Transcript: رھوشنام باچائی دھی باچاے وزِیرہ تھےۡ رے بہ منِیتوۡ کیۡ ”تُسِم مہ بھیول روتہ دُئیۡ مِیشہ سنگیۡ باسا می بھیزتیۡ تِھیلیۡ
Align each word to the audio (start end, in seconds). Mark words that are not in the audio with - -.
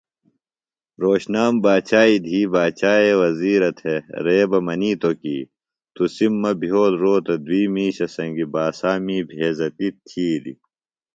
رھوشنام 1.01 1.53
باچائی 1.63 2.15
دھی 2.25 2.39
باچاے 2.53 3.11
وزِیرہ 3.21 3.71
تھےۡ 3.79 4.01
رے 4.25 4.39
بہ 4.49 4.59
منِیتوۡ 4.65 5.17
کیۡ 5.21 5.47
”تُسِم 5.95 6.33
مہ 6.41 6.51
بھیول 6.59 6.93
روتہ 7.01 7.35
دُئیۡ 7.45 7.69
مِیشہ 7.73 8.07
سنگیۡ 8.15 8.51
باسا 8.53 8.91
می 9.05 9.17
بھیزتیۡ 9.29 9.93
تِھیلیۡ 10.07 10.59